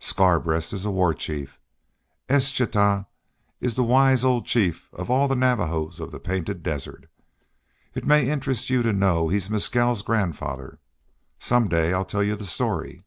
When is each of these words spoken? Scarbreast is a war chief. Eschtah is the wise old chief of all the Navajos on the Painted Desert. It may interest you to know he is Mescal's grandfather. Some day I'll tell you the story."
Scarbreast 0.00 0.72
is 0.72 0.84
a 0.84 0.90
war 0.90 1.14
chief. 1.14 1.60
Eschtah 2.28 3.06
is 3.60 3.76
the 3.76 3.84
wise 3.84 4.24
old 4.24 4.44
chief 4.44 4.92
of 4.92 5.12
all 5.12 5.28
the 5.28 5.36
Navajos 5.36 6.00
on 6.00 6.10
the 6.10 6.18
Painted 6.18 6.64
Desert. 6.64 7.08
It 7.94 8.04
may 8.04 8.28
interest 8.28 8.68
you 8.68 8.82
to 8.82 8.92
know 8.92 9.28
he 9.28 9.36
is 9.36 9.48
Mescal's 9.48 10.02
grandfather. 10.02 10.80
Some 11.38 11.68
day 11.68 11.92
I'll 11.92 12.04
tell 12.04 12.24
you 12.24 12.34
the 12.34 12.42
story." 12.42 13.04